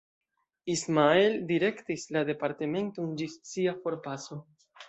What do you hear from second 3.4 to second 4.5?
sia forpaso.